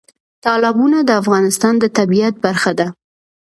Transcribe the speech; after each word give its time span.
تالابونه 0.45 0.97
د 1.03 1.09
افغانستان 1.21 1.73
د 1.79 1.85
طبیعت 1.97 2.35
برخه 2.45 2.71
ده. 2.79 2.87